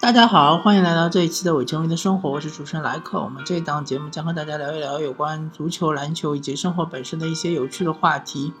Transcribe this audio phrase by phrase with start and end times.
[0.00, 3.20] 大家好，欢迎来到这一期的伪球迷的生活，我是主持人莱克。
[3.20, 8.54] 我们这一档节目将和大家聊一聊有关足球、篮球以及生活本身的一些有趣的话题。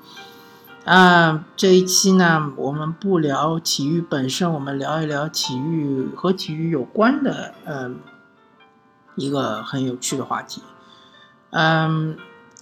[0.84, 8.00] 啊，这一期呢，我们不聊体育本身，我们聊一聊体育和体育有关的，嗯，
[9.16, 10.62] 一个很有趣的话题。
[11.52, 12.18] 嗯，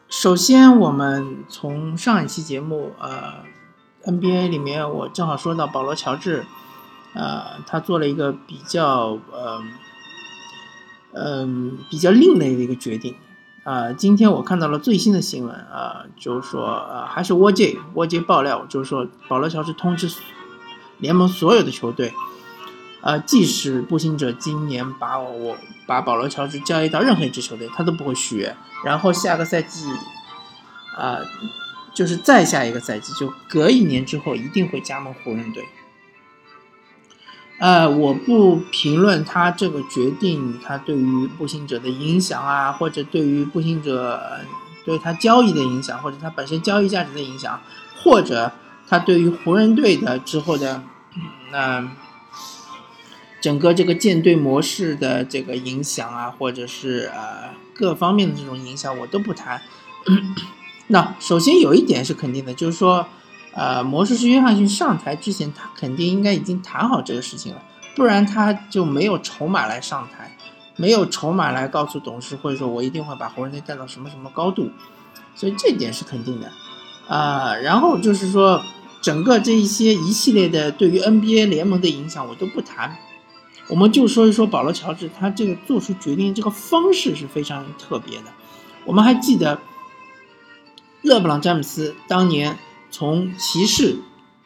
[0.09, 3.43] 首先我们从上一期节目，呃
[4.05, 6.47] ，NBA 里面我正好说到保罗·乔治。
[7.19, 9.63] 呃，他做了一个比较呃，
[11.13, 13.17] 嗯，比较另类的一个决定。
[13.65, 20.09] 啊，今天我看到了最新的新闻啊，就是说，呃，还是沃杰沃杰爆料，就是说，保罗乔治通知
[20.99, 22.15] 联盟所有的球队，
[23.03, 28.57] 呃，即使步行者今年把我把保罗乔治交易到任何一支球队，他都不会续约。
[28.85, 29.85] 然后下个赛季，
[30.97, 31.19] 啊，
[31.93, 35.67] 就是再下一个赛季，就隔一年之后，一定会加盟湖人队。
[37.59, 44.41] 呃，我不评论他这个决定，他对于步行者的影响啊，或者对于步行者
[44.85, 47.61] 对他交易的影响，或者他本身交易价值的影响，
[47.97, 48.53] 或者
[48.89, 50.85] 他对于湖人队的之后的
[51.51, 51.91] 那
[53.41, 59.61] 整个这个舰队模式的这个影响啊，或者是呃各方面的这种影响，我都不谈。
[60.87, 63.09] 那首先有一点是肯定的，就是说。
[63.59, 67.61] 呃，魔术师约翰逊上台之前，他肯定应该已经谈好这个事情了，
[67.97, 70.33] 不然他就没有筹码来上台，
[70.77, 74.71] 没有筹码来告诉董事会说，我一定会把湖人队带到什么什么高度，
[75.35, 76.49] 所以这点是肯定的。
[77.13, 78.63] 啊，然后就是说，
[79.03, 82.97] 整个这一些一系列的对于 NBA 联盟的影响，我都不谈，
[83.69, 88.27] 我们就说一说保罗乔治他这个做出决定这个方式是非常特别的。
[88.85, 89.59] 我们还记得
[91.03, 92.57] 勒布朗詹姆斯当年。
[92.91, 93.97] 从骑士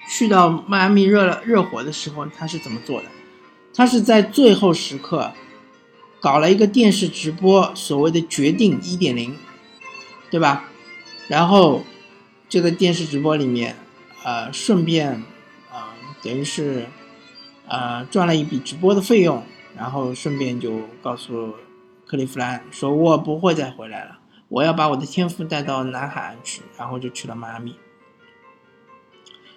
[0.08, 3.08] 去到迈阿密热热火的时候，他是怎么做的？
[3.74, 5.32] 他是在最后时刻
[6.20, 9.36] 搞了一个电视直播，所谓的决定一点零，
[10.30, 10.68] 对吧？
[11.28, 11.82] 然后
[12.48, 13.76] 这个电视直播里面，
[14.24, 15.12] 呃，顺便
[15.70, 16.86] 啊，等于是
[17.66, 19.42] 呃赚了一笔直播的费用，
[19.76, 21.54] 然后顺便就告诉
[22.04, 24.18] 克利夫兰说：“我不会再回来了，
[24.48, 27.74] 我要把我的天赋带到南海岸去。”然后就去了迈阿密。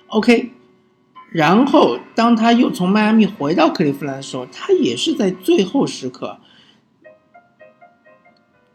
[0.08, 0.52] OK，
[1.32, 6.40] 然后当他又从迈阿密回到克利夫兰的时候，他也是在最后时刻，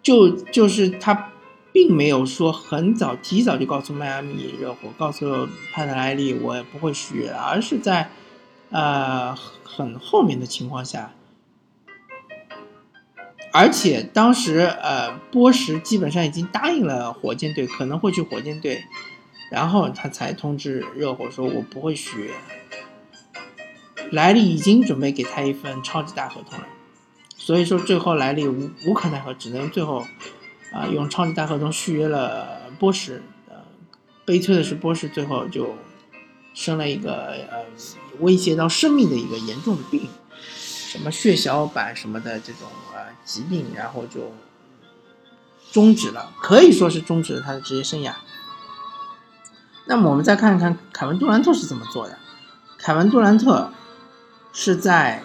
[0.03, 1.31] 就就是他
[1.73, 8.11] 并没有说很早提早就告诉迈阿密热火，告诉帕特莱利我也不会续约，而是在
[8.71, 11.13] 呃很后面的情况下，
[13.53, 18.83] 而且当时呃波什基本上已经答应了火箭队，可能会去火箭队。
[19.50, 22.31] 然后他才通知热火说：“我不会续约。”
[24.12, 26.66] 莱利已经准备给他一份超级大合同了，
[27.37, 30.05] 所以说最后莱利无无可奈何，只能最后
[30.72, 33.22] 啊用超级大合同续约了波什。
[33.49, 33.55] 呃，
[34.25, 35.77] 悲催的是波什最后就
[36.55, 37.65] 生了一个呃
[38.19, 40.09] 威胁到生命的一个严重的病，
[40.41, 42.62] 什么血小板什么的这种
[42.93, 44.33] 呃疾病，然后就
[45.71, 48.12] 终止了，可以说是终止了他的职业生涯。
[49.91, 52.17] 那么我们再看看凯文杜兰特是怎么做的。
[52.78, 53.73] 凯文杜兰特
[54.53, 55.21] 是在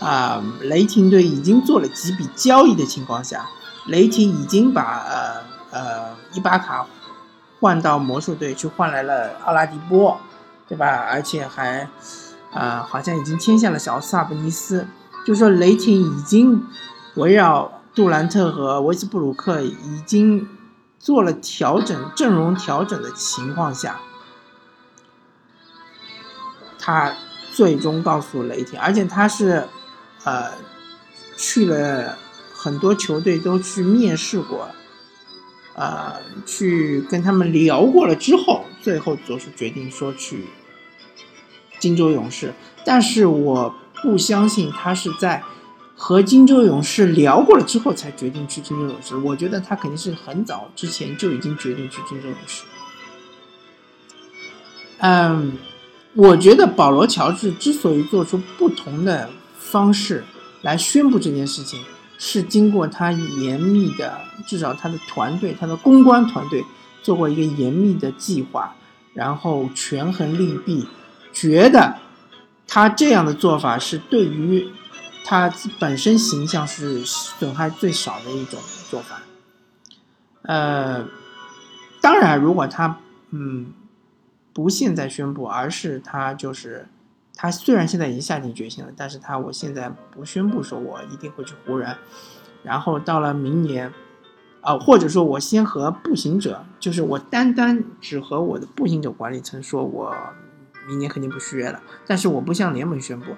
[0.00, 3.46] 啊雷霆队已经做了几笔交易的情况下，
[3.86, 6.86] 雷霆已经把呃呃伊巴卡
[7.60, 10.18] 换到魔术队去换来了奥拉迪波，
[10.66, 10.86] 对吧？
[11.10, 11.86] 而且还
[12.54, 14.86] 啊好像已经签下了小萨布尼斯，
[15.26, 16.66] 就说雷霆已经
[17.16, 20.48] 围绕杜兰特和维斯布鲁克已经。
[21.00, 24.02] 做了调整，阵容调整的情况下，
[26.78, 27.16] 他
[27.54, 29.66] 最终告诉雷霆，而且他是，
[30.24, 30.52] 呃，
[31.38, 32.18] 去了
[32.54, 34.68] 很多球队都去面试过，
[35.74, 40.48] 呃，去跟他们聊过了之后，最后做出决定说去
[41.78, 42.52] 金州勇士，
[42.84, 45.42] 但是我不相信他是在。
[46.02, 49.14] 和金州勇士聊过了之后，才决定去金州勇士。
[49.16, 52.64] 我觉得他肯定是很早之前就已经决定去金州勇士。
[55.00, 55.58] 嗯，
[56.14, 60.24] 我觉得保罗乔治之所以做出不同的方式
[60.62, 61.78] 来宣布这件事情，
[62.16, 66.64] 是经过他严密的，至少他的团队、他的公关团队
[67.02, 68.74] 做过一个严密的计划，
[69.12, 70.88] 然后权衡利弊，
[71.30, 71.98] 觉得
[72.66, 74.66] 他这样的做法是对于。
[75.30, 75.48] 他
[75.78, 78.58] 本身形象是损害最少的一种
[78.90, 79.22] 做法，
[80.42, 81.06] 呃，
[82.00, 82.98] 当然，如果他
[83.30, 83.72] 嗯
[84.52, 86.88] 不现在宣布，而是他就是
[87.36, 91.96] 他虽然现在已经下定决心了，但是他我现在不宣布说我一定会去湖人，
[92.64, 93.92] 然后到了明年，
[94.62, 100.12] 啊，或者说我先和步行者，就是我单单只和我的步行者管理层说，我
[100.88, 103.36] 明年肯定不续约了，但是我不向联盟宣布，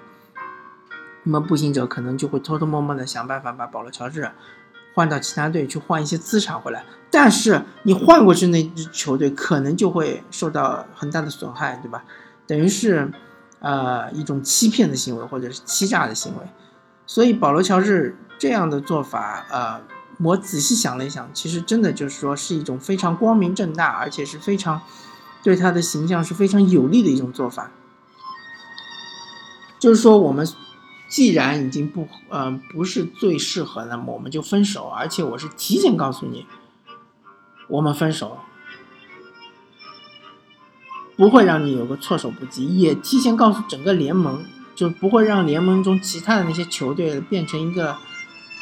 [1.23, 4.31] 那么步行者可能就会偷偷摸摸的想办法把保罗乔治
[4.93, 12.03] 换到其他队去换一些资产回来，但是你换过去那支球队可能就会受到很大的损害，对吧？
[12.47, 13.11] 等于是。
[13.65, 16.45] 呃，一种欺骗的行为，或者是欺诈的行为，
[17.07, 19.79] 所以保罗乔治这样的做法，呃，
[20.19, 24.81] 我仔细想了一想，其实真的就是说是一种非常光明正大，而且是非常
[25.41, 27.71] 对他的形象是非常有利的一种做法。
[29.79, 30.45] 就是说，我们
[31.13, 36.47] 既然已经不，呃，不是最适合，那么我们就分手，而且我是提前告诉你，
[37.67, 38.39] 我们分手。
[41.15, 44.43] 不会让你有个措手不及，也提前告诉整个联盟，
[44.73, 47.95] 就不会让联盟中其他的那些球队变成一个，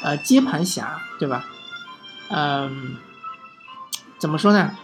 [0.04, 1.46] 呃，接盘侠，对吧？
[2.28, 2.98] 嗯，
[4.18, 4.78] 怎么说呢？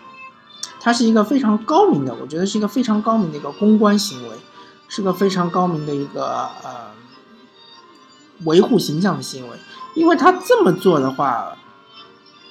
[0.80, 4.38] 它是一个非常高明的，我觉得是一个非常高明的一个公关行为，
[4.88, 6.96] 是个非常高明的一个呃
[8.46, 9.58] 维护形象的行为，
[9.96, 11.58] 因为他这么做的话，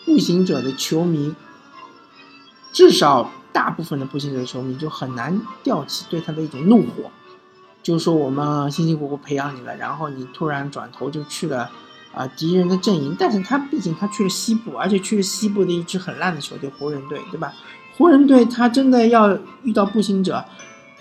[0.05, 1.35] 步行者的球迷
[2.73, 3.31] 至少。
[3.53, 7.11] 大部分的步行者球迷就很难吊起对他的一种怒火，
[7.83, 11.71] 就是说我们辛辛苦苦培养你了，然后你突然转头就去了
[12.13, 13.17] 啊敌人的阵营。
[13.19, 17.51] 但是他毕竟他去了西部，而且去了西部的一支很烂的球队湖人队，对吧？
[17.97, 20.45] 湖人队他真的要遇到步行者，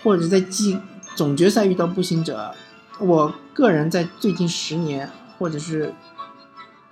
[0.02, 0.80] 或者在季
[1.14, 2.54] 总决赛遇到步行者，
[2.98, 5.94] 我个人在最近十年，或者是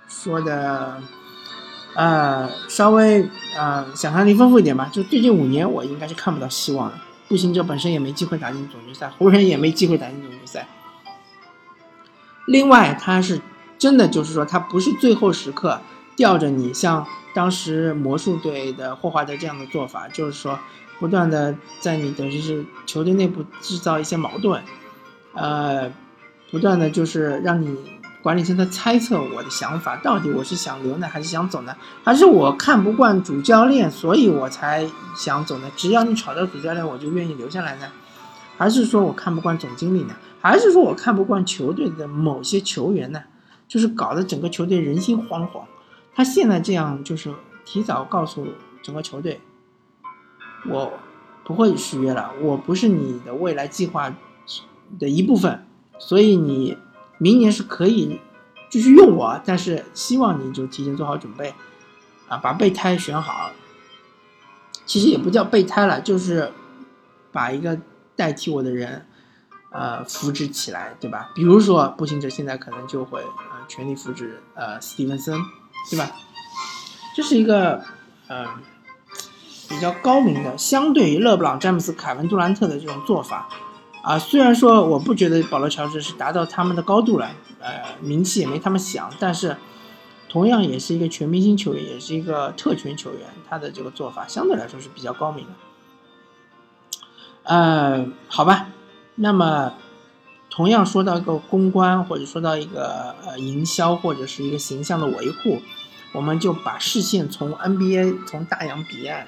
[0.07, 1.01] 说的。
[1.97, 3.25] 呃，稍微
[3.55, 4.89] 呃想象力丰富一点吧。
[4.91, 6.95] 就最近五年，我应该是看不到希望的。
[7.29, 10.67] 步行者本身也没机会打进总决赛，湖人也没机会打进总决赛。
[12.47, 13.39] 另外，他是
[13.77, 15.79] 真的就是说，他不是最后时刻
[16.17, 20.59] 吊着你，像当时魔术队的霍华德这样的做法，就是说
[20.99, 24.61] 不断的在你等于是球队内部制造一些矛盾，
[25.33, 25.89] 呃，
[26.51, 27.77] 不断的就是让你。
[28.25, 31.75] 管理层在猜测我的想法，到底我是想留呢，还是想走呢？
[32.03, 35.69] 还是我看不惯主教练，所以我才想走呢？
[35.75, 37.85] 只要你炒掉主教练，我就愿意留下来呢？
[38.57, 40.15] 还是说我看不惯总经理呢？
[40.41, 43.21] 还是说我看不惯球队的某些球员呢？
[43.67, 45.61] 就是搞得整个球队人心惶惶。
[46.15, 47.31] 他现在这样，就是
[47.63, 48.47] 提早告诉
[48.81, 49.39] 整个球队，
[50.67, 50.93] 我
[51.43, 54.11] 不会续约了，我不是你的未来计划
[54.97, 55.67] 的一部分，
[55.99, 56.77] 所以你。
[57.17, 58.19] 明年是可以
[58.69, 61.55] 继续用我，但是希望你就提前做好准备，
[62.27, 63.51] 啊，把备胎选好。
[64.85, 66.51] 其实也不叫备胎了，就是
[67.31, 67.79] 把一个
[68.17, 69.05] 代替我的人，
[69.71, 71.31] 呃，扶植起来，对吧？
[71.33, 75.39] 比如说步行者现在可能就会呃全力扶植呃斯蒂文森，
[75.89, 76.11] 对吧？
[77.15, 77.81] 这是一个
[78.27, 78.45] 呃
[79.69, 83.47] 比较高明的，相对于勒布朗、詹姆斯、凯文杜兰特的这种做法。
[84.05, 87.27] 啊，虽然说我不觉得保罗乔治是达到他们的高度了，
[87.59, 89.57] 呃，名气也没他们响，但是
[90.29, 95.51] 同样也是一个全明星球员，也是一个特权球员，他的这个做法相对来说是比较高明的。
[97.45, 98.67] 呃，好吧，
[99.15, 99.73] 那么
[100.51, 105.63] 同样说到一个公关，或者说到一个呃营销，或者是一个形象的维护，
[106.13, 109.25] 我们就把视线从 NBA 从大洋彼岸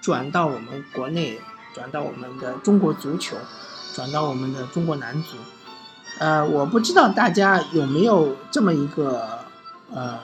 [0.00, 1.38] 转到我们国内，
[1.72, 3.36] 转到我们的中国足球。
[3.96, 5.38] 转到我们的中国男足，
[6.18, 9.38] 呃，我不知道大家有没有这么一个
[9.90, 10.18] 呃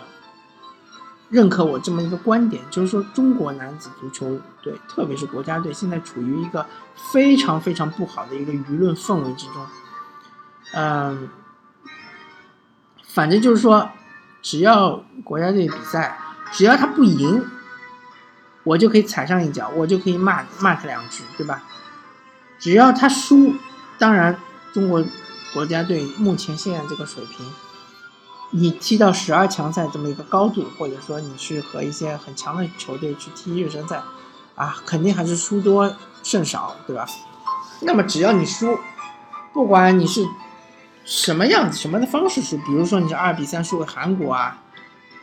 [1.31, 6.67] 认可我这么一个观点，就是说中国男子足球队，特别是国家队，现在处于一个
[7.13, 9.67] 非常非常不好的一个舆论氛围之中。
[10.75, 11.31] 嗯，
[13.09, 13.89] 反正就是说，
[14.43, 16.19] 只要国家队比赛，
[16.53, 17.43] 只要他不赢，
[18.65, 21.63] 我就可以踩上一脚，我就可以骂骂他两句，对吧？
[22.63, 23.57] 只要他输，
[23.99, 24.39] 当然，
[24.73, 25.05] 中国
[25.53, 27.45] 国家队目前现在这个水平，
[28.53, 34.01] 你踢到十二强赛这么一个高度，或者说你去和一些很强的球队去踢热身赛，
[34.55, 37.05] 啊，肯定还是输多胜少，对吧？
[37.81, 38.79] 那么只要你输，
[39.53, 40.25] 不管你是
[41.05, 44.63] 什么样子、什么的方式输，比如说你是二比三输给韩国啊，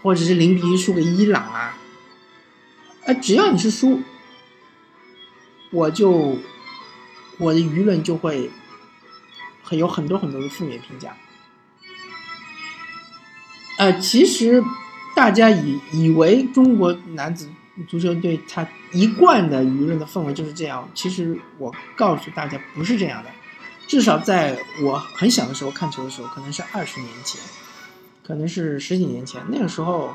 [0.03, 1.77] 或者是零比一输给伊朗啊，
[3.05, 4.01] 呃，只要你是输，
[5.71, 6.37] 我就。
[7.39, 8.51] 我的舆论就会
[9.63, 11.15] 很有很多很多的负面评价。
[13.77, 14.63] 呃，其实
[15.15, 17.49] 大家以以为中国男子
[17.87, 23.29] 足球队他一贯的舆论的氛围就是这样，其实我告诉大家不是这样的。
[23.87, 27.41] 至少在我很小的时候看球的时候，可能是二十年前，
[28.21, 29.41] 可能是十几年前。
[29.49, 30.13] 那个时候，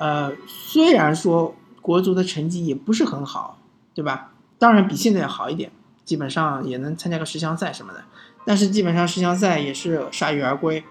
[0.00, 3.58] 呃，虽然说国足的成绩也不是很好，
[3.94, 4.32] 对吧？
[4.58, 5.70] 当然比现在要好一点，
[6.04, 8.04] 基本上也能参加个十强赛什么的。
[8.44, 10.84] 但是基本上十强赛也是铩羽而归。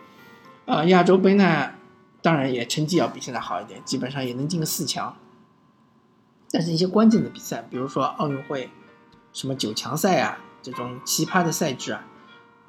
[0.65, 1.72] 啊，亚洲杯呢，
[2.22, 5.15] 当然也成绩要比现在好一点，基本上也能进个四强。
[6.51, 8.70] 但是一些关键的比赛，比如说奥运会，
[9.34, 12.05] 什么九强赛啊，这种奇葩的赛制啊。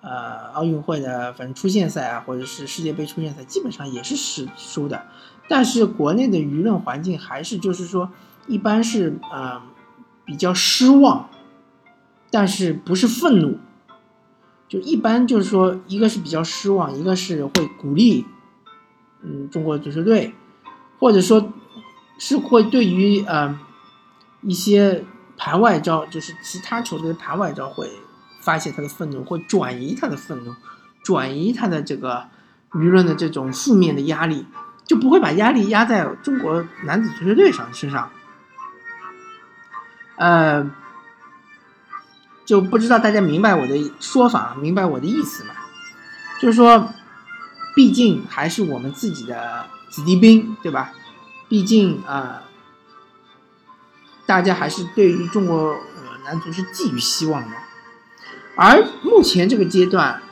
[0.01, 5.07] 呃，奥运会的反正出线赛啊，或者是世界杯出线赛，基本上也是输输的。
[5.49, 8.11] 但是国内的舆论环境还是就是说，
[8.47, 9.63] 一般是呃
[10.25, 11.31] 比较失望，
[12.35, 13.61] 但是不是愤怒，
[14.67, 18.27] 就一般就是说，一个是比较失望，一个是会鼓励，
[19.23, 20.35] 嗯，中国足球队，
[20.99, 21.53] 或者说，
[22.19, 23.57] 是会对于呃
[24.43, 25.05] 一些
[25.37, 27.89] 盘外招，就是其他球队的盘外招会。
[28.41, 30.55] 发泄他的愤怒，会转移他的愤怒，
[31.03, 32.29] 转移他的这个
[32.73, 34.45] 舆论的这种负面的压力，
[34.85, 38.11] 就不会把压力压在中国男子足球队上身上。
[40.17, 40.71] 呃，
[42.45, 45.55] 就不知道大家明白我的说法，明白我的意思吗？
[46.41, 46.93] 就是说，
[47.75, 50.93] 毕竟还是我们自己的子弟兵，对吧？
[51.49, 52.43] 毕竟啊，
[54.27, 55.77] 大家还是对于中国
[56.25, 57.57] 男足是寄予希望的。
[58.57, 60.23] 而目前这个阶段，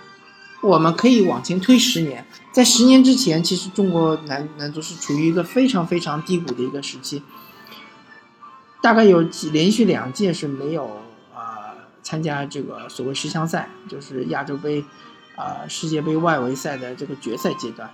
[0.62, 7.22] 我们可以往前推十年，在十年之前，其实中国男男足是处于一个非常非常低谷的一个时期，
[8.80, 11.02] 大概有几连续两届是没有
[11.34, 14.84] 啊参加这个所谓十强赛，就是亚洲杯
[15.36, 17.90] 啊世界杯外围赛的这个决赛阶段。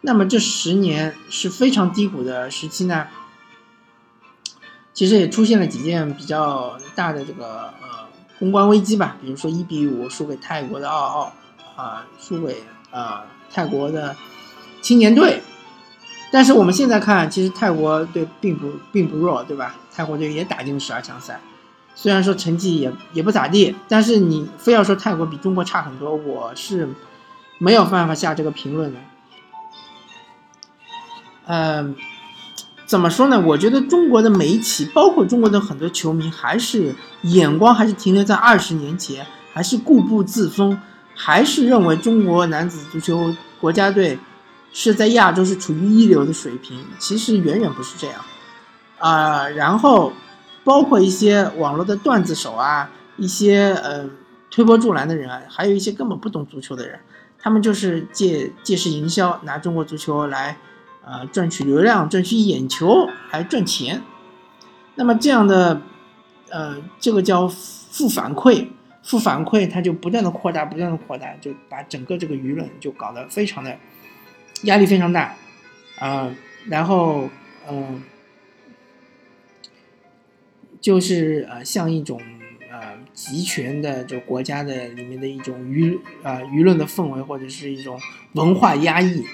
[0.00, 3.06] 那么这十年是非常低谷的时期呢，
[4.92, 8.06] 其实也出现了几件比较大的这个呃。
[8.38, 11.32] 公关危机吧，比如说一比五输给泰国的奥奥，
[11.74, 14.14] 啊，输给啊泰国的
[14.82, 15.40] 青年队。
[16.30, 19.76] 但是我们现在看，其实泰国队并不并不弱，对吧？
[19.90, 21.40] 泰国队也打进了十二强赛，
[21.96, 26.88] 虽然说成绩也也不咋地，但是你非要说泰国比中国差很多，我是
[27.58, 29.00] 没有办法下这个评论的。
[31.46, 31.96] 嗯。
[32.86, 33.40] 怎么说呢？
[33.40, 40.80] 我觉得中国的媒体，包括中国的很多球迷，还是眼光还是停留在二十年前，还是固步自封，
[41.12, 44.16] 还是认为中国男子足球国家队
[44.72, 46.86] 是在亚洲是处于一流的水平。
[47.00, 48.20] 其实远远不是这样，
[48.98, 50.12] 啊，然后
[50.66, 54.10] 包括一些网络的段子手啊，一些呃
[54.50, 56.98] 推波助澜的人啊，还有一些根本不懂足球的人，
[57.38, 60.58] 他们就是借借势营销，拿中国足球来。
[61.08, 64.02] 啊，赚取流量、赚取眼球，还赚钱，
[64.96, 65.80] 那么这样的，
[66.50, 68.66] 呃，这个叫负反馈，
[69.04, 73.78] 负反馈，它就不断的扩大，不断的扩大，就把整个这个舆论就搞得非常的
[74.62, 75.36] 压力非常大，
[76.00, 76.28] 啊，
[76.68, 77.28] 然后，
[77.70, 78.02] 嗯，
[80.80, 82.20] 就是呃，像一种
[82.70, 88.00] 呃集权的就国家的里面的一种舆呃舆论的氛围，或者是一种
[88.32, 89.24] 文化压抑。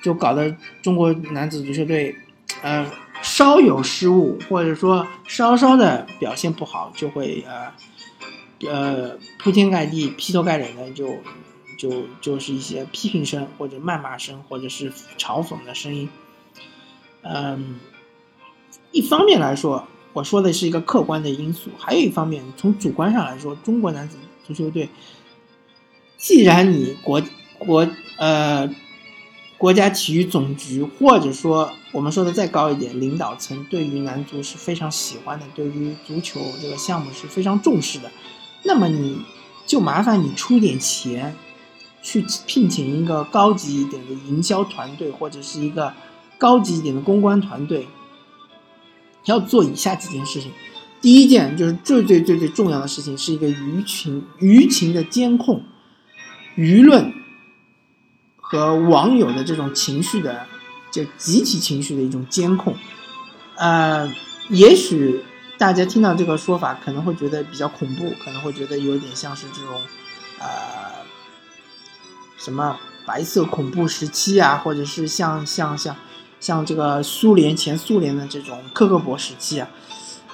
[0.00, 2.14] 就搞得中国男子足球队，
[2.62, 2.88] 呃，
[3.20, 7.72] 稍有失误，或者说稍稍的表现不好，就会呃，
[8.70, 11.16] 呃，铺天盖地、劈头盖脸的就
[11.76, 16.08] 就就是一些批评声，或者谩骂声，或者是嘲讽的声音。
[17.22, 17.80] 嗯，
[18.92, 19.88] 一方面来说，
[20.18, 24.88] 我说的是一个客观的因素；还有一方面，从主观上来说，中国男子足球队，
[26.16, 27.22] 既然你国
[27.58, 28.68] 国呃。
[29.58, 38.08] 国家体育总局，或者说我们说的再高一点，领导层对于男足是非常喜欢的，对于足球这个项目是非常重视的。
[38.62, 39.20] 那么你
[39.66, 41.34] 就麻烦你出点钱，
[42.02, 45.92] 去聘请一个高级一点的营销团队，或者是一个
[46.38, 47.88] 高级一点的公关团队，
[49.24, 50.50] 要做以下几件事情。
[51.00, 55.62] 第一件就是最最最最重要的事情，是一个舆情舆情的监控，
[56.56, 57.12] 舆论。
[58.50, 60.46] 和网友的这种情绪的，
[60.90, 62.74] 就集体情绪的一种监控，
[63.56, 64.10] 呃，
[64.48, 65.22] 也许
[65.58, 69.82] 大家听到这个说法可能会觉得比较恐怖，可能会觉得有点像是这种，
[70.38, 70.46] 呃，
[72.38, 75.94] 什么白色恐怖时期啊，或者是像像像
[76.40, 79.68] 像这个苏联前苏联的这种克格勃时期啊，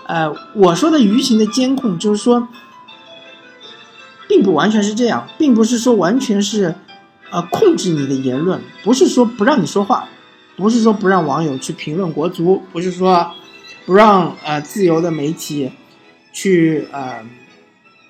[0.06, 2.49] 呃，我说的舆情的监控，就是说，
[4.28, 6.75] 并不完全是这样，并不是说完全是。
[7.30, 10.08] 呃，控制你的言论，不是说不让你说话，
[10.56, 13.28] 不是说不让网友去评论国足，不是说
[13.84, 15.73] 不让呃自由的媒体
[16.32, 17.26] 去呃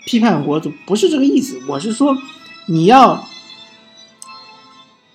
[0.04, 1.58] 批判国足，不是这个意思。
[1.66, 2.14] 我是说，
[2.66, 3.24] 你要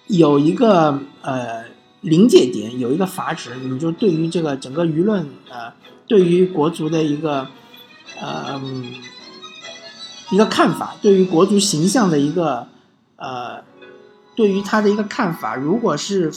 [0.08, 1.66] 有一个呃
[2.02, 5.74] 临界点，有一个阀值，你就对于这个整个舆论呃，
[6.08, 7.48] 对于国足的一个
[8.20, 8.62] 呃
[10.32, 12.68] 一个看法，对于国足形象的一个
[13.16, 13.64] 呃，
[14.36, 16.32] 对于他的一个看法，如果是。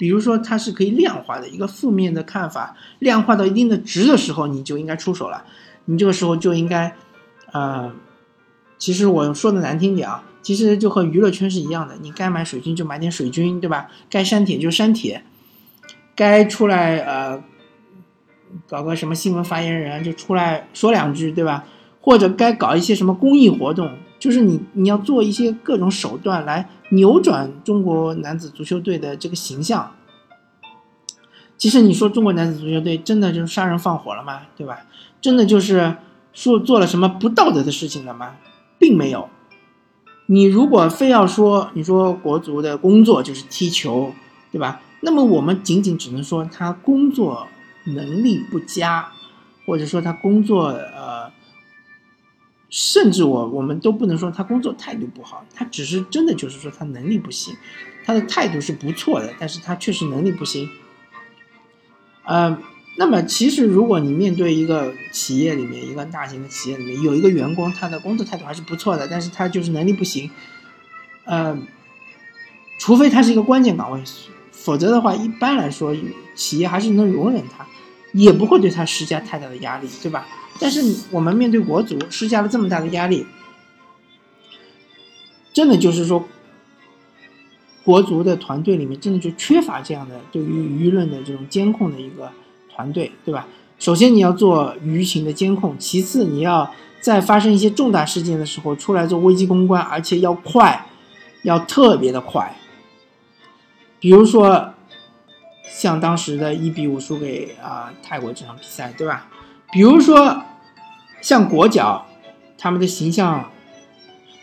[0.00, 5.44] 比如说，它是可以量化的一个负面的看法，量化到一定的值的时候，你就应该出手了。
[5.86, 6.96] 你这个时候就应该，
[7.50, 7.90] 呃，
[8.78, 13.86] 其实我说的难听点啊，其实就和娱乐圈是一样的，你该买水军就买点水军，对吧？
[14.08, 15.22] 该删帖就删帖，
[16.16, 17.44] 该出来呃
[18.66, 21.66] 搞个什么新闻发言人就出来说两句，对吧？
[22.00, 23.90] 或者该搞一些什么公益活动。
[24.18, 29.92] 就是你，你要做一些各种手段来扭转中国男子足球队的这个形象。
[31.58, 34.40] 其实你说中国男子足球队真的就是杀人放火了吗？
[34.56, 34.78] 对吧？
[35.20, 35.94] 真的就是
[36.32, 38.36] 说做了什么不道德的事情了吗？
[38.78, 39.28] 并没有。
[40.30, 44.12] 你如果非要说你说国足的工作就是踢球，
[44.52, 44.80] 对吧？
[45.00, 47.48] 那么我们仅仅只能说他工作
[47.84, 49.10] 能力不佳，
[49.64, 51.32] 或者说他工作呃。
[52.70, 57.56] 甚至我我们都不能说他工作态度不好，他只是真的就是说他能力不行，
[58.04, 60.68] 他的态度是不错的，但是他确实能力不行。
[62.24, 62.58] 呃，
[63.00, 70.28] 那么其实如果你面对一个企业里面一个大型的企业里面有一个员工，他的工作态度还是不错的，但是他就是能力不行，
[71.24, 71.56] 呃，
[72.80, 74.02] 除非他是一个关键岗位，
[74.50, 75.94] 否则的话一般来说
[76.34, 77.64] 企业还是能容忍他，
[78.12, 80.26] 也不会对他施加太大的压力，对吧？
[80.58, 83.24] 但是我们面对国足施加了这么大的压力，
[85.52, 86.26] 真的就是说，
[87.84, 92.32] 国足的团队里面真的就缺乏这样的对于舆论的这种监控的一个
[92.78, 93.44] 团队，对吧？
[93.80, 96.70] 首先你要做舆情的监控，其次你要
[97.00, 100.86] 在发生一些重大事件的时候出来做危机公关，而且要快，
[101.42, 102.56] 要特别的快。
[103.98, 104.74] 比如说，
[105.64, 109.26] 像当时的一比五输给啊泰国这场比赛，对吧？
[109.72, 110.40] 比如说，
[111.20, 112.06] 像国脚，
[112.56, 113.50] 他们的形象，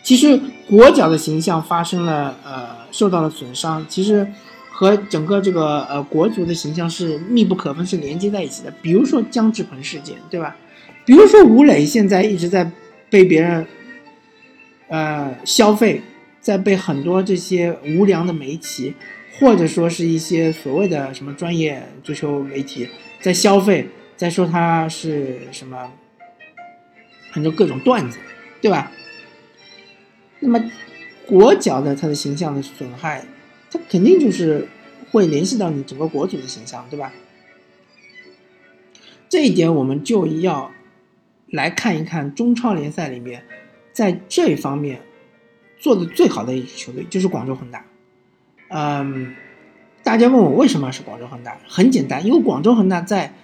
[0.02, 4.30] 其实国脚的形象发生了呃受到了损伤，其实
[4.78, 8.70] 和整个这个呃国足的形象是密不可分，是连接在一起的。
[8.82, 10.54] 比如说姜志鹏事件，对吧？
[11.06, 12.70] 比如说吴磊现在一直在
[13.08, 13.66] 被别人
[14.88, 16.02] 呃消费，
[16.42, 18.94] 在被很多这些无良的媒体，
[19.40, 22.86] 或者说是一些所谓的什么专业足球媒体
[23.22, 23.88] 在消费。
[24.14, 25.90] 在说他是什么，
[27.30, 28.18] 很多各种段子，
[28.60, 28.92] 对吧？
[30.40, 30.62] 那么
[31.26, 33.24] 国脚的他的形象的损害，
[33.76, 34.68] 他肯定就是
[35.10, 37.12] 会联系到你整个国足的形象，对吧？
[39.28, 40.70] 这一点我们就要
[41.48, 43.44] 来看一看中超联赛里面，
[43.92, 45.02] 在这方面
[45.78, 47.84] 做的最好的一支球队就是广州恒大。
[48.68, 49.34] 嗯，
[50.02, 51.58] 大家问我为什么是广州恒大？
[51.66, 53.34] 很简单，因为广州恒大在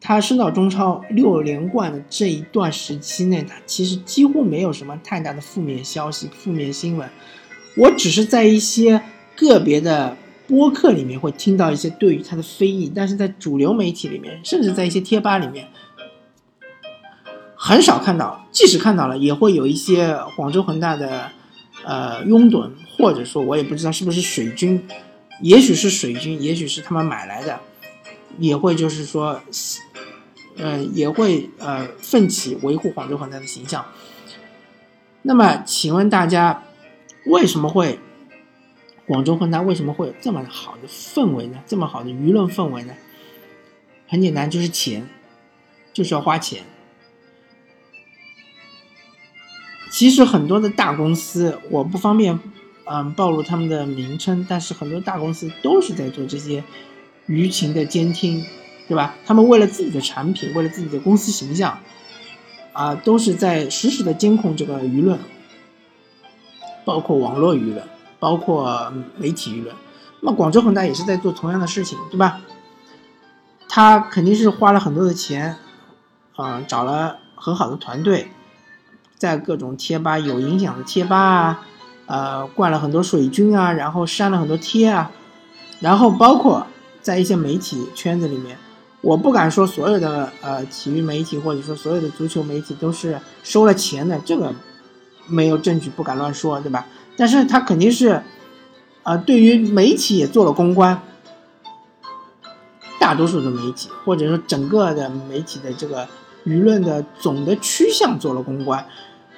[0.00, 7.08] 他升到中超六连冠的这一段时期内，他其实几乎没有什么太大的负面消息、负面新闻。
[7.76, 9.02] 我只是在一些
[9.36, 10.16] 个别的
[10.48, 15.68] 播客里面会听到一些对于他的非议，但是在主流媒体里面，甚至在一些贴吧里面，
[17.54, 18.46] 很少看到。
[18.50, 21.30] 即使看到了，也会有一些广州恒大的
[21.84, 24.82] 呃拥趸，或者说我也不知道是不是水军，
[25.42, 27.60] 也许是水军，也许是他们买来的，
[28.38, 29.40] 也会就是说。
[30.58, 33.84] 呃，也会呃奋起维护广州恒大的形象。
[35.20, 36.62] 那么，请问大家，
[37.26, 37.98] 为什么会
[39.06, 41.62] 广州恒大为什么会有这么好的氛围呢？
[41.66, 42.94] 这么好的舆论氛围呢？
[44.08, 45.08] 很简单，就是钱，
[45.92, 46.62] 就是要花钱。
[49.90, 52.38] 其实很多的大公司，我不方便
[52.84, 56.62] 嗯暴露他们的名称，但是很多大公司都是在做这些
[57.28, 58.44] 舆情的监听。
[58.88, 59.16] 对吧？
[59.26, 61.80] 他们为了自己的产品，为了自己的公司形象，
[62.72, 65.18] 啊，都是在实时的监控这个舆论，
[66.84, 67.82] 包括网络舆论，
[68.18, 69.74] 包括媒体舆论。
[70.20, 72.40] 那么广州恒大也是在做同样的事情，对吧？
[73.68, 75.56] 他肯定是花了很多的钱，
[76.36, 78.30] 啊，找了很好的团队，
[79.16, 81.66] 在各种贴吧有影响的贴吧啊，
[82.06, 85.10] 呃，灌了很多水军啊，然后删了很多贴啊，
[85.80, 86.66] 然后包括
[87.02, 88.56] 在一些媒体圈子里面。
[89.02, 94.52] 我不敢说所有的呃体育媒体或者说所有的足球媒体都是收了钱的，这个
[95.26, 96.86] 没有证据，不敢乱说，对吧？
[97.16, 98.22] 但是他肯定是，
[99.02, 101.02] 啊，对于媒体也做了公关，
[102.98, 106.06] 大多数的媒体或者说整个的媒体的这个
[106.44, 108.86] 舆论的总的趋向做了公关。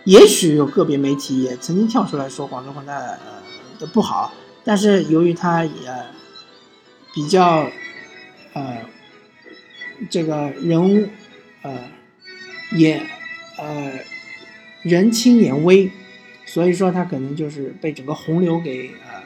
[0.05, 3.19] 也许有个别媒体也曾经跳出来说广州恒大呃
[3.79, 4.33] 的不好，
[4.65, 5.73] 但是由于他也
[7.13, 7.69] 比较
[8.55, 8.79] 呃
[10.09, 11.09] 这个人物
[11.63, 11.77] 呃
[12.73, 13.03] 也
[13.59, 13.93] 呃
[14.83, 15.91] 人轻言微，
[16.45, 19.23] 所以说他可能就是被整个洪流给呃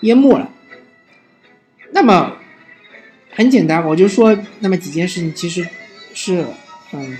[0.00, 0.50] 淹没了。
[1.92, 2.36] 那么
[3.30, 5.66] 很简单，我就说那么几件事情，其实
[6.14, 6.44] 是
[6.92, 7.16] 嗯。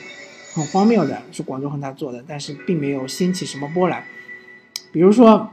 [0.53, 4.05] 很荒谬的是广州恒大做的，但是并没有掀起什么波澜。
[4.91, 5.49] 比如说，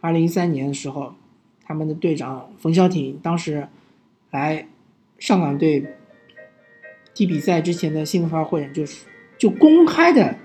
[0.00, 1.16] 二零一三年的时候，
[1.64, 3.66] 他们的队长冯潇霆当时
[4.30, 4.68] 来
[5.18, 5.84] 上港队
[7.12, 10.36] 踢比赛之前的新闻发布会，就是就公开的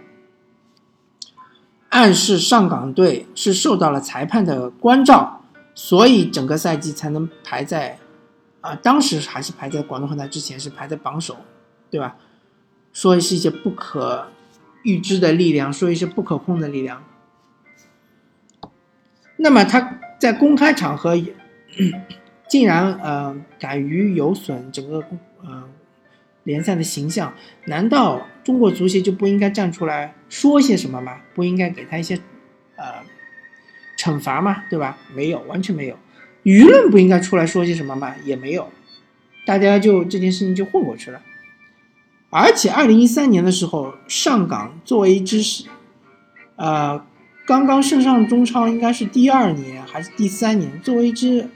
[1.92, 5.44] 暗示上港队是受到了裁判的关照，
[5.76, 8.00] 所以整个赛季才能排在
[8.62, 11.36] 啊，当时还是排在广东恒大之前，是排在榜首，
[11.90, 12.16] 对吧？
[12.94, 14.28] 说是一些不可
[14.84, 17.04] 预知的力量，说一些不可控的力量。
[19.38, 21.16] 那么他在公开场合
[22.48, 25.04] 竟然呃敢于有损整个
[25.44, 25.64] 呃
[26.44, 27.34] 联赛的形象，
[27.66, 31.18] 难道中国足协就不应该站出来说些什么吗？
[31.36, 32.20] 不应该给他一些
[32.76, 32.86] 呃
[33.98, 34.64] 惩罚吗？
[34.70, 34.98] 对吧？
[35.14, 35.98] 没有，完全没有。
[36.44, 38.16] 舆论不应该出来说些什么吗？
[38.24, 38.70] 也没有。
[39.46, 41.22] 大家就这件事情就混过去了。
[42.30, 45.66] 而且，二零一三年的时候，上港作为一支，
[46.56, 47.06] 呃，
[47.46, 51.50] 刚刚升上中超，应该是第二年还是第三年，作为一支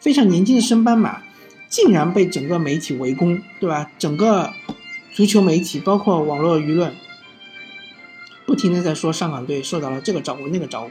[0.00, 1.22] 非常年轻的升班马，
[1.68, 3.90] 竟然被整个媒体围攻，对吧？
[3.98, 4.52] 整个
[5.16, 6.94] 足球媒体，包括网络舆论，
[8.44, 10.90] 不停的在说上港队受到了这个照顾那个照顾，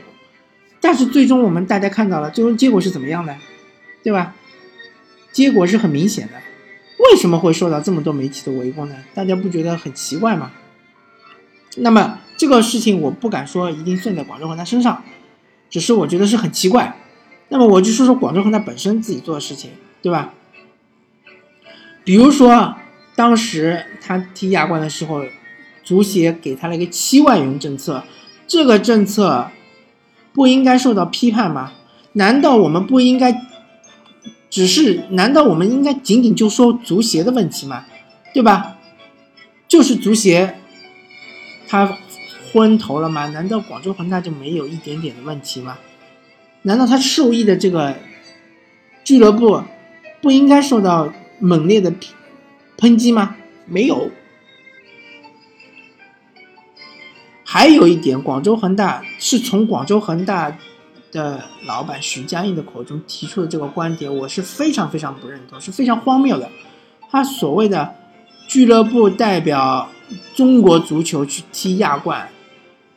[0.82, 3.38] 但是最终我们大家看到了，最终结果是怎么样的，
[4.02, 4.34] 对吧？
[5.32, 6.34] 结果是很明显的。
[6.98, 8.96] 为什么会受到这么多媒体的围攻呢？
[9.14, 10.52] 大家不觉得很奇怪吗？
[11.78, 15.04] 那么这个事情我不敢说一定算在广州恒大身上，
[15.70, 16.98] 只是我觉得是很奇怪。
[17.50, 19.70] 那么我就说说广州恒大本身自己做的事情，
[20.02, 20.34] 对吧？
[22.04, 22.76] 比如说
[23.16, 25.24] 当时他踢亚冠的时候，
[25.84, 28.04] 足协给他了一个七万元政策，
[28.48, 29.50] 这个政策
[30.34, 31.72] 不应该受到批判吗？
[32.14, 33.42] 难道我们不应该？
[34.50, 37.86] 只是，难道我们应该仅仅就说足协的问题吗？
[38.34, 38.78] 对吧？
[39.68, 40.56] 就是足协
[41.68, 41.98] 他
[42.54, 43.28] 昏头了吗？
[43.30, 45.78] 难道广州恒大就没有一点点的问题吗？
[46.62, 47.96] 难道他受益的这个
[49.04, 49.62] 俱乐部
[50.22, 52.14] 不应该受到猛烈的批
[52.78, 53.36] 抨击吗？
[53.66, 54.12] 没有。
[57.44, 60.58] 还有一点，广州恒大是从广州恒大。
[61.12, 66.50] 的老板许家印的口中提出的这个观点，我是非常非常不认同，是非常荒谬的。
[67.10, 67.96] 他所谓的
[68.50, 69.90] 俱乐部代表
[70.36, 72.30] 中国足球去踢亚冠，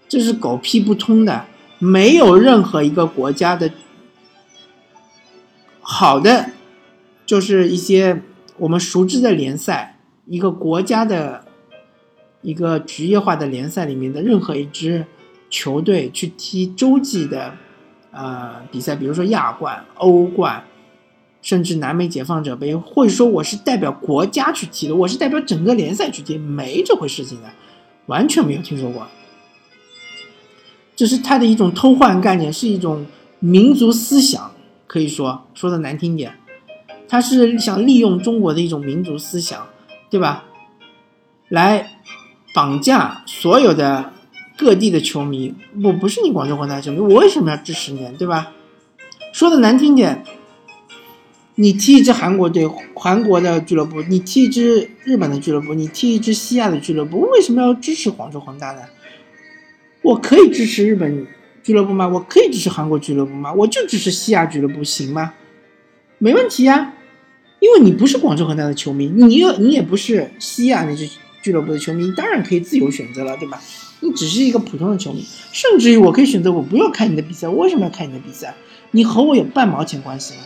[0.09, 1.45] 这是狗屁不通的。
[1.79, 3.71] 没有任何一个国家的
[5.81, 6.51] 好的，
[7.25, 8.21] 就是一些
[8.59, 11.44] 我们熟知的联赛，一个国家的
[12.42, 15.07] 一个职业化的联赛里面的任何一支
[15.49, 17.55] 球队去踢洲际的。
[18.11, 20.64] 呃，比赛，比如说亚冠、欧冠，
[21.42, 27.51] 甚至南美解放者杯，或者说我是代表国家去踢的，我是代表整个联赛去踢，没这回事情的，
[28.07, 29.07] 完全没有听说过。
[30.97, 33.05] 这是他的一种偷换概念，是一种
[33.40, 34.53] 民族思想，
[34.87, 36.38] 可以说说的难听点，
[37.09, 39.66] 他是想利用中国的一种民族思想，
[40.11, 40.44] 对吧？
[41.49, 41.99] 来
[42.55, 44.12] 绑架所有的。
[44.61, 48.51] 各地的球迷，我不是你广州恒大球迷，我为什么要支持你，对吧？
[49.33, 50.25] 说的难听点，
[51.55, 52.66] 你踢一支韩国队、
[52.97, 58.83] 韩国的俱乐部，你踢一支日本的俱乐部，你踢一支西亚的俱乐部，为什么要支持广州恒大呢？
[60.03, 61.29] 我可以支持日本
[61.62, 62.09] 俱乐部吗？
[62.09, 63.53] 我可以支持韩国俱乐部吗？
[63.53, 65.35] 我就支持西亚俱乐部行吗？
[66.18, 66.94] 没问题呀，
[67.61, 71.09] 因为你不是广州恒大的球迷，你又你也不是西亚那支
[71.42, 73.61] 俱乐部的球迷，当然可以自由选择了，对吧？
[74.01, 78.55] 你只是一个普通的球迷，甚至于我可以选择我不要看你的比赛，我为什么要看你的比赛？
[78.92, 80.40] 你和我有半毛钱关系吗？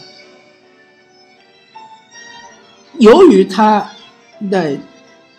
[2.99, 3.91] 由于他
[4.51, 4.79] 的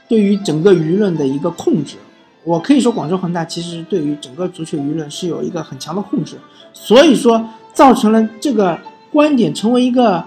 [0.08, 1.96] 对于整个舆论的一个控制，
[2.44, 6.38] 我可以说广州恒大其实对于整个足球舆论是有一个很强的控制，
[6.72, 8.80] 所以说造成了这个
[9.12, 10.24] 观点成为一个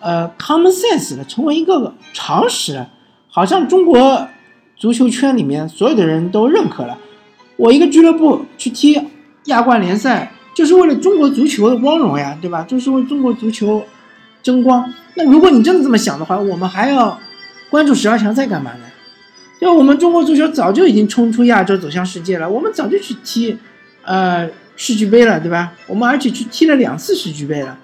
[0.00, 2.86] 呃 common sense 了，成为一个常识，
[3.28, 4.28] 好像中国
[4.76, 6.98] 足球圈里面所有的人都认可了。
[7.56, 9.00] 我一个俱乐部去踢
[9.46, 12.62] 亚冠联赛，就是为了中国足球的光荣呀，对吧？
[12.68, 13.82] 就是为中国足球
[14.42, 14.92] 争光。
[15.14, 17.18] 那如果你真的这么想的话，我们还要
[17.70, 18.80] 关注十二强赛干嘛呢？
[19.58, 23.56] 就我们中国足球早就已经冲出亚洲走向世界了，我们早就去踢，
[24.02, 25.72] 呃世俱杯了，对吧？
[25.86, 27.78] 我们而且去踢了两次世俱杯了，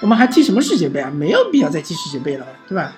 [0.00, 1.10] 我们还踢什么世界杯啊？
[1.10, 2.96] 没有必要再踢世界杯了，对吧？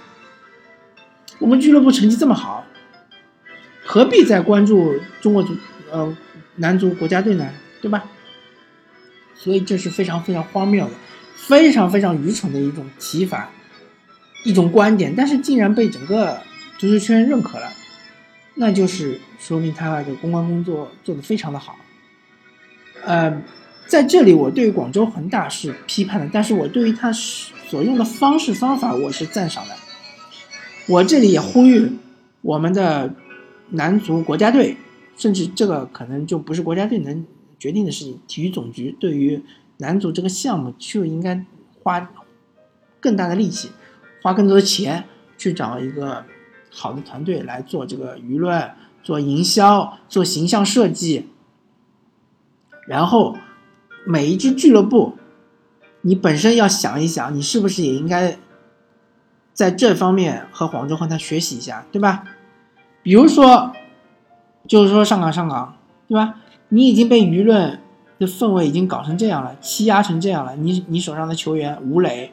[1.39, 2.65] 我们俱乐部成绩这么好，
[3.85, 5.57] 何必再关注中国足
[5.91, 6.17] 呃
[6.57, 7.49] 男足国家队呢？
[7.81, 8.05] 对吧？
[9.35, 10.93] 所以这是非常非常荒谬的，
[11.35, 13.51] 非常非常愚蠢的一种提法，
[14.45, 16.41] 一种观点，但是竟然被整个
[16.79, 17.73] 足球圈认可了。
[18.55, 21.77] 那就是说明他的公关工作做得非常的好，
[23.03, 23.43] 呃，
[23.87, 29.75] 在这里我对于广州恒大是批判的，但是我对于他所用的方式方法我是赞赏的。
[30.89, 31.93] 我这里也呼吁
[32.41, 33.15] 我们的
[33.71, 34.77] 男足国家队，
[35.17, 37.27] 甚至这个可能就不是国家队能
[37.59, 39.43] 决定的事情，体育总局对于
[39.79, 41.45] 男足这个项目就应该
[41.83, 42.11] 花
[43.01, 43.71] 更大的力气，
[44.23, 45.05] 花更多的钱
[45.37, 46.25] 去找一个。
[46.75, 48.71] 好的团队来做这个舆论、
[49.03, 51.29] 做营销、做形象设计，
[52.89, 53.37] 然后
[54.05, 55.17] 每一支俱乐部，
[56.03, 58.37] 你本身要想一想，你是不是也应该
[59.53, 62.25] 在这方面和广州恒大学习一下，对吧？
[63.03, 63.73] 比如说，
[64.67, 65.77] 就是说上港上港，
[66.09, 66.37] 对吧？
[66.69, 67.81] 你已经被舆论
[68.19, 72.33] 的氛围已经搞成这样了，欺压成这样了，你你手上的球员吴磊，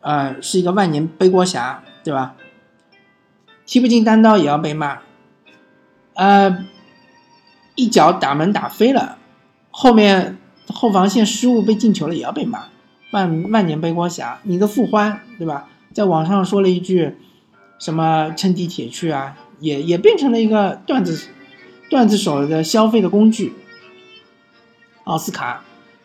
[0.00, 2.34] 呃，是一个万年背锅侠，对吧？
[3.66, 4.98] 踢不进单刀也要被骂，
[6.14, 6.64] 呃，
[7.76, 9.16] 一脚打门打飞了，
[9.70, 10.36] 后面
[10.68, 12.64] 后防线失误被进球了也要被骂，
[13.10, 14.40] 万万年背锅侠。
[14.44, 17.16] 你的傅欢对吧，在网上说了一句
[17.78, 21.28] 什么乘地铁去啊，也也变成了一个段子
[21.90, 23.52] 段子手的消费的工具。
[25.04, 25.62] 奥斯卡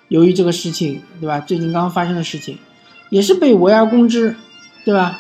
[0.09, 2.57] 由于这个事情对吧，最近刚刚发生的事情，
[3.09, 4.35] 也是被围而攻之，
[4.83, 5.19] 对吧？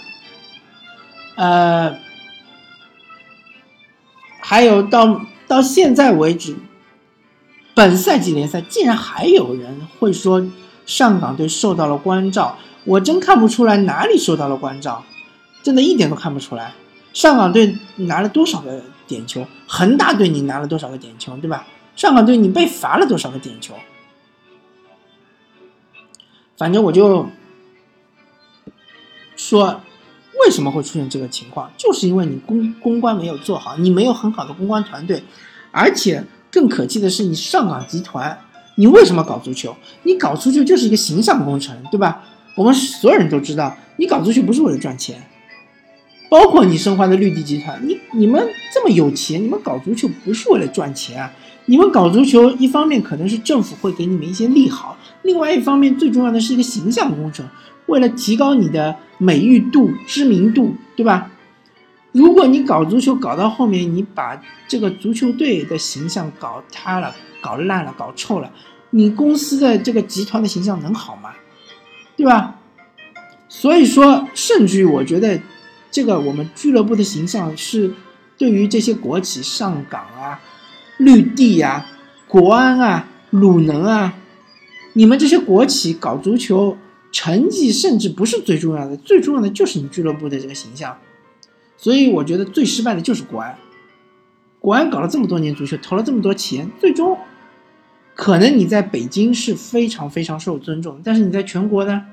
[1.35, 1.97] 呃。
[4.41, 6.55] 还有到到现在为止，
[7.79, 10.45] 本赛季联赛竟然还有人会说
[10.85, 15.05] 上港队受到了关照，我真看不出来哪里受到了关照，
[15.63, 16.73] 真的一点都看不出来。
[17.13, 19.47] 上港队拿了多少个点球？
[19.65, 21.37] 恒大队你拿了多少个点球？
[21.37, 21.65] 对吧？
[21.95, 23.73] 上港队你被罚了多少个点球？
[26.57, 27.29] 反正我就
[29.37, 29.79] 说。
[30.45, 31.71] 为什么会出现这个情况？
[31.77, 35.23] 就是因为你公公关没有做好，你没有很好的公关团队，
[35.71, 38.37] 而且更可气的是，你上港集团，
[38.75, 39.75] 你为什么搞足球？
[40.03, 42.23] 你搞足球就是一个形象工程，对吧？
[42.55, 45.21] 我们所有人都知道，你搞足球不是为了赚钱，
[46.29, 51.31] 包括你申花的绿地集团，你你们这么有钱，你们搞足球不是为了赚钱啊？
[51.65, 57.47] 你们搞足球，一方面可能是政府会给你们一些利好，另外一方面最重要的是一个形象工程。
[57.85, 61.31] 为了提高你的美誉度、知名度，对吧？
[62.11, 68.51] 如果你搞足球搞到后面，你把这个足球队的形象搞塌了、搞烂了、搞臭了，
[68.89, 71.31] 你公司的这个集团的形象能好吗？
[72.15, 72.55] 对吧？
[73.47, 75.39] 所以说，甚至于我觉得，
[75.91, 77.93] 这个我们俱乐部的形象是
[78.37, 80.39] 对于这些国企上岗啊、
[80.97, 81.85] 绿地啊、
[82.27, 84.15] 国安啊、鲁能啊，
[84.93, 86.77] 你们这些国企搞足球。
[87.11, 90.95] 成绩甚至不是最重要的，最重要的就是你俱乐部的这个形象。
[91.81, 93.57] 所以我觉得最失败的就是国安。
[94.59, 97.17] 国安搞了这么多年足球，投了这么多钱，最终
[98.15, 102.05] 可能你在北京是非常非常受尊重，但是你在全国呢？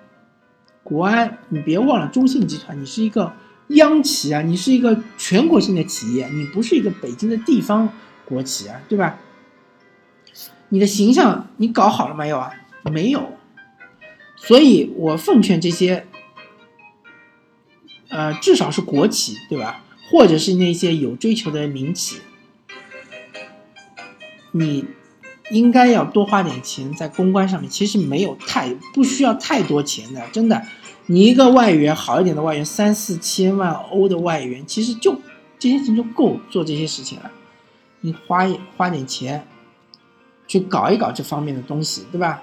[0.84, 3.32] 国安，你别忘了中信集团，你是一个
[3.70, 7.88] 央企啊，你是一个全国性的企业，你不是一个北京的地方
[8.24, 9.18] 国企啊，对吧？
[10.68, 12.52] 你的形象你搞好了没有啊？
[12.92, 13.32] 没有。
[14.36, 16.06] 所以我奉劝这些，
[18.08, 19.82] 呃，至少是国企，对吧？
[20.10, 22.18] 或者是那些有追求的民企，
[24.52, 24.84] 你
[25.50, 27.68] 应该要多花点钱在公关上面。
[27.68, 30.62] 其实没有太不需要太多钱的，真的。
[31.06, 35.20] 你一个外援好一点的外援，三四千万欧的外援，其实就
[35.58, 37.30] 这些钱就够做这些事情了。
[38.00, 39.46] 你花花点钱
[40.46, 42.42] 去搞一搞这方面的东西，对吧？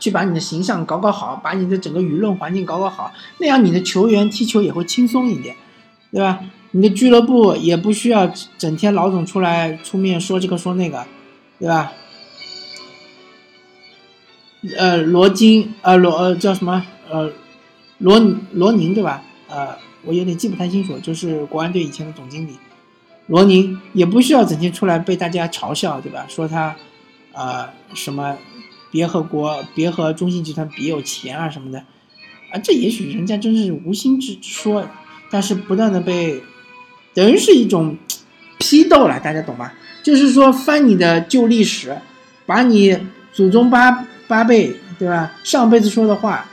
[0.00, 5.54] 去把你的形象搞搞好，把你的整个舆论环境搞搞好，那样你的球员踢球也会轻松一点，
[6.10, 6.40] 对吧？
[6.72, 11.06] 你的俱乐部也不需要整天老总出来出面说这个说那个，
[11.58, 11.92] 对吧？
[14.78, 16.84] 呃，罗金，呃罗呃叫什么？
[17.08, 17.30] 呃
[17.98, 18.18] 罗
[18.52, 19.22] 罗宁对吧？
[19.48, 22.58] 呃，我有点记不太清楚，就是国安队以前的总经理
[23.26, 26.24] 罗宁，也不需要整天出来被大家嘲笑，对吧？
[26.28, 26.74] 说他，
[27.32, 28.36] 呃什么？
[28.90, 31.78] 别和国，别和中信集团比有钱啊什么的，
[32.52, 34.88] 啊，这也许人家真是无心之说，
[35.30, 36.42] 但是不断的被
[37.14, 37.96] 等于是一种
[38.58, 39.72] 批斗了，大家懂吗？
[40.02, 41.96] 就是说翻你的旧历史，
[42.46, 42.98] 把你
[43.32, 45.32] 祖宗八八辈，对吧？
[45.44, 46.46] 上辈子说的话，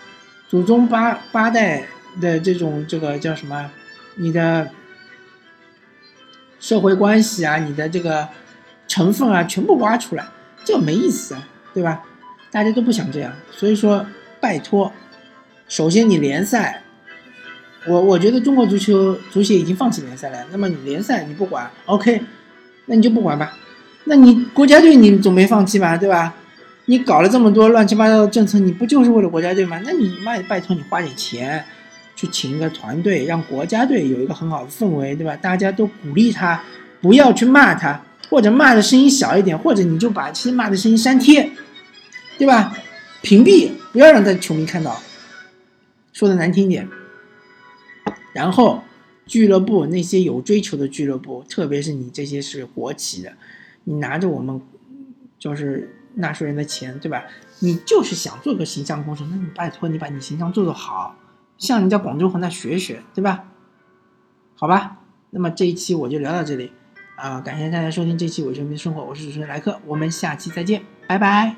[0.48, 1.88] 祖宗八八代
[2.20, 3.72] 的这种这个叫什么？
[4.16, 4.70] 你的
[6.60, 8.28] 社会关系啊，你的这个
[8.88, 10.28] 成分啊，全部挖出来，
[10.66, 12.04] 这没意思啊，对吧？
[12.52, 14.06] 大家都不想这样，所以说
[14.40, 14.92] 拜托，
[15.68, 16.82] 首先你联赛。
[17.88, 20.38] 我我觉得中国足球足协已经放弃联赛了。
[20.52, 22.22] 那么你联赛你不管，OK，
[22.88, 23.58] 那你就不管吧。
[24.04, 26.34] 那你国家队你总没放弃吧，对吧？
[26.88, 29.80] 你搞了这么多乱七八糟的政策，你不就是为了国家队吗？
[29.86, 31.64] 那你妈拜托你花点钱，
[32.14, 35.34] 去请一个团队，让国家队有一个很好的氛围，对吧？
[35.38, 36.62] 大家都鼓励他，
[37.00, 41.50] 不要去骂他，或者骂的声音小一点，或者你就把其实骂的声音删帖，
[42.38, 42.76] 对吧？
[43.22, 45.02] 屏蔽，不要让他球迷看到。
[46.14, 46.88] 说的难听点。
[48.34, 48.84] 然后，
[49.26, 53.34] 俱乐部那些有追求的俱乐部，特别是你这些是国企的，
[53.84, 54.62] 你拿着我们
[55.40, 57.26] 就是纳税人的钱，对吧？
[57.60, 61.16] 你就是想做个形象工程，那你拜托你把你形象做做好，
[61.58, 63.46] 向人家广州恒大学学，对吧？
[64.56, 65.00] 好吧，
[65.32, 66.72] 那么这一期我就聊到这里，
[67.16, 71.56] 啊，感谢大家收听这期《伪球迷生活》，我是主持人莱克，我们下期再见，拜拜。